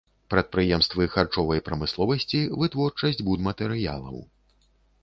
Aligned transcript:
Прадпрыемствы 0.33 1.07
харчовай 1.15 1.61
прамысловасці, 1.67 2.41
вытворчасць 2.63 3.25
будматэрыялаў. 3.31 4.17